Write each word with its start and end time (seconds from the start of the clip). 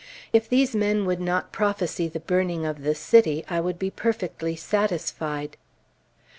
If 0.33 0.49
these 0.49 0.75
men 0.75 1.05
would 1.05 1.21
not 1.21 1.51
prophesy 1.51 2.07
the 2.07 2.19
burning 2.19 2.65
of 2.65 2.81
the 2.81 2.95
city, 2.95 3.45
I 3.47 3.59
would 3.61 3.77
be 3.77 3.91
perfectly 3.91 4.55
satisfied.... 4.55 5.57